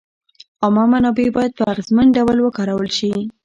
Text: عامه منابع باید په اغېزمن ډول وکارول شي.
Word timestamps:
عامه 0.63 0.83
منابع 0.93 1.27
باید 1.35 1.51
په 1.57 1.63
اغېزمن 1.73 2.07
ډول 2.17 2.37
وکارول 2.41 2.89
شي. 2.97 3.11